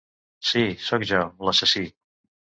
[0.51, 1.21] Sí, soc jo,
[1.51, 1.85] l'assassí.